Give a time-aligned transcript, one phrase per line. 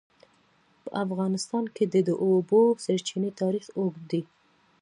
[0.83, 4.21] په افغانستان کې د د اوبو سرچینې تاریخ اوږد دی.